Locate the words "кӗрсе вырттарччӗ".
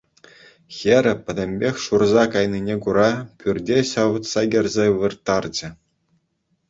4.55-5.69